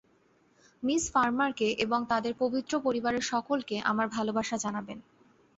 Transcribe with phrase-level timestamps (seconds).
[0.83, 4.97] Miss ফার্মারকে এবং তাঁদের পবিত্র পরিবারের সকলকে আমার ভালবাসা জানাবেন।